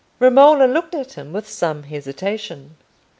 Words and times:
Romola 0.19 0.65
looked 0.65 0.95
at 0.95 1.11
him 1.13 1.31
with 1.31 1.47
some 1.47 1.83
hesitation. 1.83 2.75